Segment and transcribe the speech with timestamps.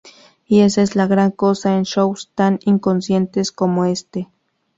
[0.47, 4.29] Y esa es la gran cosa en shows tan inconscientes como este.